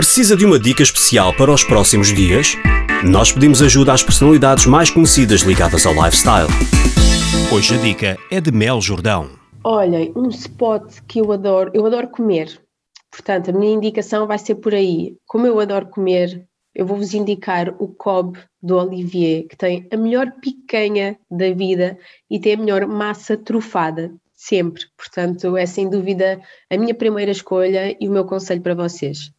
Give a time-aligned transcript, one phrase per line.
[0.00, 2.56] Precisa de uma dica especial para os próximos dias?
[3.04, 6.48] Nós pedimos ajuda às personalidades mais conhecidas ligadas ao lifestyle.
[7.52, 9.28] Hoje a dica é de Mel Jordão.
[9.62, 12.62] Olhem, um spot que eu adoro, eu adoro comer.
[13.10, 15.18] Portanto, a minha indicação vai ser por aí.
[15.26, 20.32] Como eu adoro comer, eu vou-vos indicar o Cobb do Olivier, que tem a melhor
[20.40, 21.98] picanha da vida
[22.30, 24.82] e tem a melhor massa trufada, sempre.
[24.96, 26.40] Portanto, é sem dúvida
[26.70, 29.30] a minha primeira escolha e o meu conselho para vocês.